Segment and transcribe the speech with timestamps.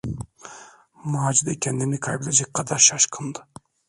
[1.15, 3.47] Macide kendini kaybedecek kadar şaşkındı.